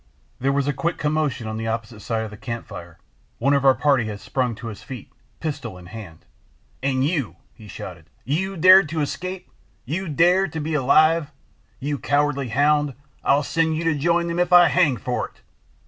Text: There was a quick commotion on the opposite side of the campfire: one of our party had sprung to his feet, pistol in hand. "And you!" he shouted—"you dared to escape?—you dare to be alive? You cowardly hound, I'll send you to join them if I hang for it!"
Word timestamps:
There 0.39 0.51
was 0.51 0.67
a 0.67 0.73
quick 0.73 0.97
commotion 0.97 1.47
on 1.47 1.57
the 1.57 1.67
opposite 1.67 1.99
side 1.99 2.23
of 2.23 2.31
the 2.31 2.35
campfire: 2.35 2.97
one 3.37 3.53
of 3.53 3.63
our 3.63 3.75
party 3.75 4.05
had 4.05 4.19
sprung 4.19 4.55
to 4.55 4.69
his 4.69 4.81
feet, 4.81 5.11
pistol 5.39 5.77
in 5.77 5.85
hand. 5.85 6.25
"And 6.81 7.05
you!" 7.05 7.35
he 7.53 7.67
shouted—"you 7.67 8.57
dared 8.57 8.89
to 8.89 9.01
escape?—you 9.01 10.07
dare 10.09 10.47
to 10.47 10.59
be 10.59 10.73
alive? 10.73 11.31
You 11.79 11.99
cowardly 11.99 12.49
hound, 12.49 12.95
I'll 13.23 13.43
send 13.43 13.77
you 13.77 13.83
to 13.83 13.93
join 13.93 14.25
them 14.25 14.39
if 14.39 14.51
I 14.51 14.69
hang 14.69 14.97
for 14.97 15.27
it!" 15.27 15.41